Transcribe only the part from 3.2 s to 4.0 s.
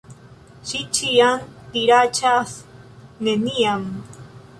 "Neniam!"